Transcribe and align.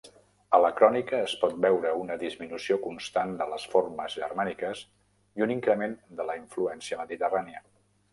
A 0.57 0.59
la 0.65 0.69
crònica 0.77 1.17
es 1.25 1.33
pot 1.41 1.51
veure 1.65 1.91
una 2.03 2.15
disminució 2.23 2.77
constant 2.85 3.35
de 3.41 3.47
les 3.51 3.65
formes 3.73 4.15
germàniques 4.23 4.81
i 5.41 5.45
un 5.47 5.55
increment 5.57 5.95
de 6.21 6.27
la 6.31 6.39
influència 6.41 6.99
mediterrània. 7.03 7.63